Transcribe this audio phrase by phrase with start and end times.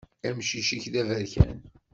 [0.27, 1.57] Amcic-ik d aberkan.